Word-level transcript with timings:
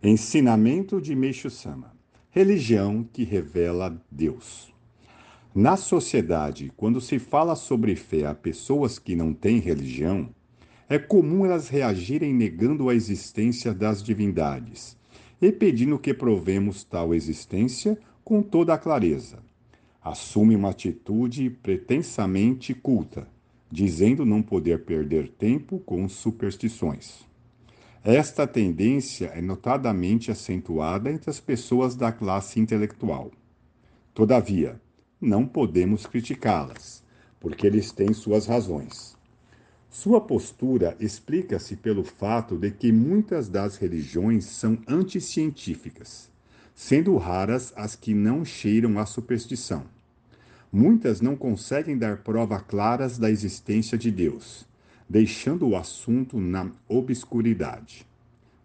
Ensinamento 0.00 1.00
de 1.00 1.16
Meixo 1.16 1.50
Sama: 1.50 1.92
Religião 2.30 3.02
que 3.12 3.24
revela 3.24 4.00
Deus. 4.08 4.72
Na 5.52 5.76
sociedade, 5.76 6.72
quando 6.76 7.00
se 7.00 7.18
fala 7.18 7.56
sobre 7.56 7.96
fé 7.96 8.24
a 8.24 8.32
pessoas 8.32 8.96
que 8.96 9.16
não 9.16 9.34
têm 9.34 9.58
religião, 9.58 10.28
é 10.88 11.00
comum 11.00 11.44
elas 11.44 11.68
reagirem 11.68 12.32
negando 12.32 12.88
a 12.88 12.94
existência 12.94 13.74
das 13.74 14.00
divindades 14.00 14.96
e 15.42 15.50
pedindo 15.50 15.98
que 15.98 16.14
provemos 16.14 16.84
tal 16.84 17.12
existência 17.12 17.98
com 18.22 18.40
toda 18.40 18.74
a 18.74 18.78
clareza. 18.78 19.40
Assume 20.00 20.54
uma 20.54 20.70
atitude 20.70 21.50
pretensamente 21.50 22.72
culta, 22.72 23.26
dizendo 23.68 24.24
não 24.24 24.42
poder 24.42 24.84
perder 24.84 25.28
tempo 25.28 25.80
com 25.80 26.08
superstições. 26.08 27.27
Esta 28.04 28.46
tendência 28.46 29.26
é 29.34 29.42
notadamente 29.42 30.30
acentuada 30.30 31.10
entre 31.10 31.28
as 31.28 31.40
pessoas 31.40 31.96
da 31.96 32.12
classe 32.12 32.60
intelectual. 32.60 33.32
Todavia, 34.14 34.80
não 35.20 35.44
podemos 35.44 36.06
criticá-las, 36.06 37.02
porque 37.40 37.66
eles 37.66 37.90
têm 37.90 38.12
suas 38.12 38.46
razões. 38.46 39.16
Sua 39.90 40.20
postura 40.20 40.96
explica-se 41.00 41.74
pelo 41.74 42.04
fato 42.04 42.56
de 42.56 42.70
que 42.70 42.92
muitas 42.92 43.48
das 43.48 43.76
religiões 43.76 44.44
são 44.44 44.78
anticientíficas, 44.86 46.30
sendo 46.74 47.16
raras 47.16 47.72
as 47.74 47.96
que 47.96 48.14
não 48.14 48.44
cheiram 48.44 48.98
à 48.98 49.06
superstição. 49.06 49.84
Muitas 50.70 51.20
não 51.20 51.34
conseguem 51.34 51.98
dar 51.98 52.18
prova 52.18 52.60
claras 52.60 53.18
da 53.18 53.28
existência 53.30 53.98
de 53.98 54.10
Deus, 54.10 54.66
deixando 55.08 55.68
o 55.68 55.76
assunto 55.76 56.38
na 56.38 56.70
obscuridade. 56.88 58.06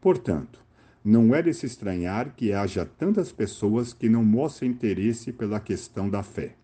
Portanto, 0.00 0.62
não 1.04 1.34
é 1.34 1.42
de 1.42 1.52
se 1.54 1.66
estranhar 1.66 2.34
que 2.36 2.52
haja 2.52 2.84
tantas 2.84 3.32
pessoas 3.32 3.92
que 3.92 4.08
não 4.08 4.24
mostrem 4.24 4.70
interesse 4.70 5.32
pela 5.32 5.58
questão 5.58 6.08
da 6.08 6.22
fé. 6.22 6.54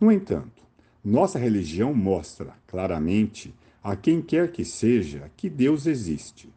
No 0.00 0.10
entanto, 0.10 0.62
nossa 1.04 1.38
religião 1.38 1.94
mostra 1.94 2.54
claramente 2.66 3.54
a 3.82 3.96
quem 3.96 4.20
quer 4.20 4.50
que 4.52 4.64
seja 4.64 5.30
que 5.36 5.48
Deus 5.48 5.86
existe. 5.86 6.52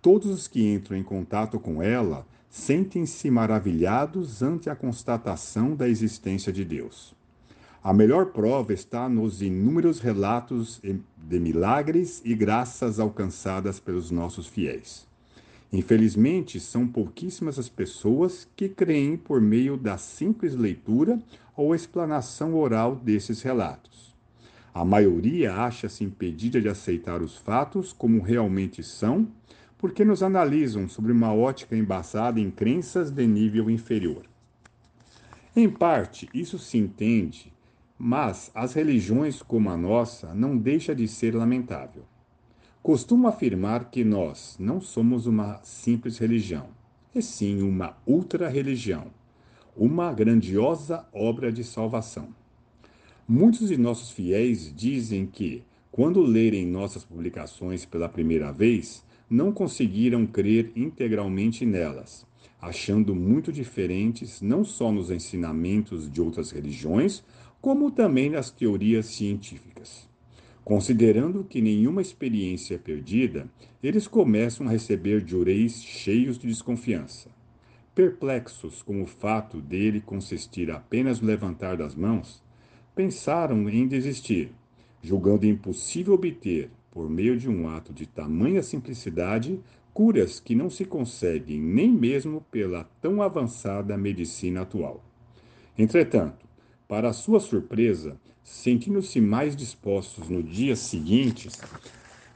Todos 0.00 0.30
os 0.30 0.48
que 0.48 0.62
entram 0.62 0.96
em 0.96 1.02
contato 1.02 1.58
com 1.58 1.82
ela 1.82 2.26
sentem-se 2.50 3.30
maravilhados 3.30 4.42
ante 4.42 4.70
a 4.70 4.76
constatação 4.76 5.74
da 5.74 5.88
existência 5.88 6.52
de 6.52 6.64
Deus. 6.64 7.14
A 7.84 7.92
melhor 7.92 8.32
prova 8.32 8.72
está 8.72 9.10
nos 9.10 9.42
inúmeros 9.42 10.00
relatos 10.00 10.80
de 11.18 11.38
milagres 11.38 12.22
e 12.24 12.34
graças 12.34 12.98
alcançadas 12.98 13.78
pelos 13.78 14.10
nossos 14.10 14.46
fiéis. 14.46 15.06
Infelizmente, 15.70 16.58
são 16.58 16.88
pouquíssimas 16.88 17.58
as 17.58 17.68
pessoas 17.68 18.48
que 18.56 18.70
creem 18.70 19.18
por 19.18 19.38
meio 19.38 19.76
da 19.76 19.98
simples 19.98 20.54
leitura 20.54 21.20
ou 21.54 21.74
explanação 21.74 22.54
oral 22.54 22.96
desses 22.96 23.42
relatos. 23.42 24.14
A 24.72 24.82
maioria 24.82 25.54
acha-se 25.54 26.04
impedida 26.04 26.62
de 26.62 26.70
aceitar 26.70 27.20
os 27.20 27.36
fatos 27.36 27.92
como 27.92 28.22
realmente 28.22 28.82
são, 28.82 29.28
porque 29.76 30.06
nos 30.06 30.22
analisam 30.22 30.88
sobre 30.88 31.12
uma 31.12 31.34
ótica 31.34 31.76
embasada 31.76 32.40
em 32.40 32.50
crenças 32.50 33.10
de 33.10 33.26
nível 33.26 33.68
inferior. 33.68 34.22
Em 35.54 35.68
parte, 35.68 36.30
isso 36.32 36.58
se 36.58 36.78
entende 36.78 37.52
mas 37.98 38.50
as 38.54 38.74
religiões 38.74 39.42
como 39.42 39.70
a 39.70 39.76
nossa 39.76 40.34
não 40.34 40.56
deixa 40.56 40.94
de 40.94 41.06
ser 41.06 41.34
lamentável. 41.34 42.04
Costumo 42.82 43.28
afirmar 43.28 43.90
que 43.90 44.04
nós 44.04 44.56
não 44.58 44.80
somos 44.80 45.26
uma 45.26 45.60
simples 45.62 46.18
religião, 46.18 46.68
e 47.14 47.22
sim 47.22 47.62
uma 47.62 47.96
ultra-religião, 48.06 49.06
uma 49.76 50.12
grandiosa 50.12 51.06
obra 51.12 51.50
de 51.52 51.64
salvação. 51.64 52.28
Muitos 53.26 53.68
de 53.68 53.78
nossos 53.78 54.10
fiéis 54.10 54.70
dizem 54.74 55.26
que, 55.26 55.64
quando 55.90 56.20
lerem 56.20 56.66
nossas 56.66 57.04
publicações 57.04 57.86
pela 57.86 58.08
primeira 58.08 58.52
vez, 58.52 59.02
não 59.30 59.50
conseguiram 59.50 60.26
crer 60.26 60.70
integralmente 60.76 61.64
nelas, 61.64 62.26
achando 62.60 63.14
muito 63.14 63.50
diferentes 63.50 64.42
não 64.42 64.64
só 64.64 64.92
nos 64.92 65.10
ensinamentos 65.10 66.10
de 66.10 66.20
outras 66.20 66.50
religiões, 66.50 67.24
como 67.64 67.90
também 67.90 68.28
nas 68.28 68.50
teorias 68.50 69.06
científicas. 69.06 70.06
Considerando 70.62 71.42
que 71.42 71.62
nenhuma 71.62 72.02
experiência 72.02 72.74
é 72.74 72.78
perdida, 72.78 73.48
eles 73.82 74.06
começam 74.06 74.66
a 74.66 74.70
receber 74.70 75.26
jureis 75.26 75.82
cheios 75.82 76.36
de 76.36 76.46
desconfiança. 76.46 77.30
Perplexos 77.94 78.82
com 78.82 79.02
o 79.02 79.06
fato 79.06 79.62
dele 79.62 80.02
consistir 80.02 80.70
apenas 80.70 81.22
no 81.22 81.26
levantar 81.26 81.78
das 81.78 81.94
mãos, 81.94 82.42
pensaram 82.94 83.66
em 83.70 83.88
desistir, 83.88 84.52
julgando 85.02 85.46
impossível 85.46 86.12
obter, 86.12 86.68
por 86.90 87.08
meio 87.08 87.34
de 87.34 87.48
um 87.48 87.66
ato 87.66 87.94
de 87.94 88.04
tamanha 88.04 88.62
simplicidade, 88.62 89.58
curas 89.94 90.38
que 90.38 90.54
não 90.54 90.68
se 90.68 90.84
conseguem 90.84 91.62
nem 91.62 91.90
mesmo 91.90 92.44
pela 92.50 92.84
tão 93.00 93.22
avançada 93.22 93.96
medicina 93.96 94.60
atual. 94.60 95.02
Entretanto, 95.78 96.43
para 96.88 97.12
sua 97.12 97.40
surpresa, 97.40 98.16
sentindo-se 98.42 99.20
mais 99.20 99.54
dispostos 99.54 100.28
no 100.28 100.42
dia 100.42 100.76
seguinte, 100.76 101.48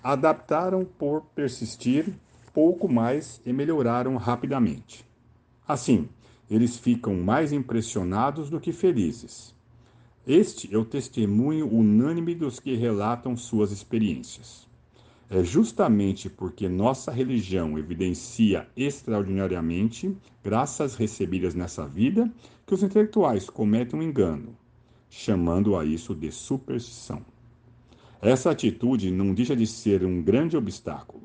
adaptaram 0.02 0.84
por 0.84 1.22
persistir 1.34 2.12
pouco 2.52 2.88
mais 2.88 3.40
e 3.46 3.52
melhoraram 3.52 4.16
rapidamente. 4.16 5.04
Assim, 5.66 6.08
eles 6.50 6.76
ficam 6.76 7.14
mais 7.14 7.52
impressionados 7.52 8.50
do 8.50 8.60
que 8.60 8.72
felizes. 8.72 9.54
Este 10.26 10.74
é 10.74 10.76
o 10.76 10.84
testemunho 10.84 11.66
unânime 11.66 12.34
dos 12.34 12.60
que 12.60 12.74
relatam 12.74 13.36
suas 13.36 13.72
experiências. 13.72 14.67
É 15.30 15.44
justamente 15.44 16.30
porque 16.30 16.70
nossa 16.70 17.12
religião 17.12 17.78
evidencia 17.78 18.66
extraordinariamente 18.74 20.16
graças 20.42 20.94
recebidas 20.94 21.54
nessa 21.54 21.86
vida 21.86 22.32
que 22.66 22.72
os 22.72 22.82
intelectuais 22.82 23.50
cometem 23.50 24.00
um 24.00 24.02
engano, 24.02 24.56
chamando 25.10 25.76
a 25.76 25.84
isso 25.84 26.14
de 26.14 26.32
superstição. 26.32 27.20
Essa 28.22 28.50
atitude 28.50 29.10
não 29.10 29.34
deixa 29.34 29.54
de 29.54 29.66
ser 29.66 30.02
um 30.02 30.22
grande 30.22 30.56
obstáculo. 30.56 31.24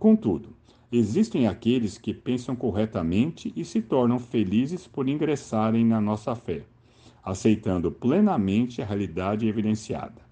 Contudo, 0.00 0.56
existem 0.90 1.46
aqueles 1.46 1.96
que 1.96 2.12
pensam 2.12 2.56
corretamente 2.56 3.52
e 3.54 3.64
se 3.64 3.80
tornam 3.80 4.18
felizes 4.18 4.88
por 4.88 5.08
ingressarem 5.08 5.84
na 5.84 6.00
nossa 6.00 6.34
fé, 6.34 6.64
aceitando 7.22 7.92
plenamente 7.92 8.82
a 8.82 8.84
realidade 8.84 9.46
evidenciada. 9.46 10.26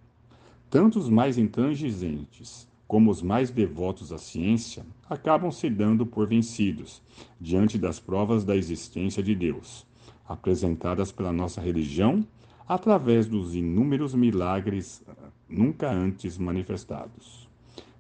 Tanto 0.68 0.98
os 0.98 1.08
mais 1.08 1.38
intransigentes 1.38 2.66
como 2.86 3.10
os 3.10 3.20
mais 3.22 3.50
devotos 3.50 4.12
à 4.12 4.18
ciência, 4.18 4.84
acabam 5.08 5.50
se 5.50 5.68
dando 5.68 6.06
por 6.06 6.28
vencidos 6.28 7.02
diante 7.40 7.76
das 7.76 7.98
provas 7.98 8.44
da 8.44 8.56
existência 8.56 9.22
de 9.22 9.34
Deus, 9.34 9.86
apresentadas 10.28 11.10
pela 11.10 11.32
nossa 11.32 11.60
religião 11.60 12.24
através 12.68 13.26
dos 13.26 13.54
inúmeros 13.54 14.14
milagres 14.14 15.02
eh, 15.06 15.12
nunca 15.48 15.90
antes 15.90 16.36
manifestados. 16.36 17.48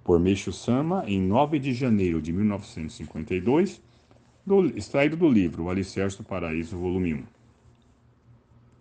Por 0.02 0.18
Meixo 0.18 0.52
Sama, 0.52 1.04
em 1.06 1.20
9 1.20 1.58
de 1.58 1.72
janeiro 1.72 2.20
de 2.20 2.32
1952, 2.32 3.80
do, 4.44 4.66
extraído 4.76 5.16
do 5.16 5.28
livro 5.28 5.64
O 5.64 5.70
Alicerce 5.70 6.18
do 6.18 6.24
Paraíso, 6.24 6.76
volume 6.76 7.14
1. 7.14 7.35